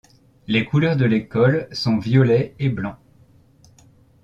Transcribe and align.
Les 0.47 0.65
couleurs 0.65 0.97
de 0.97 1.05
l'école 1.05 1.67
sont 1.71 1.99
violet 1.99 2.55
et 2.57 2.69
blanc. 2.69 2.97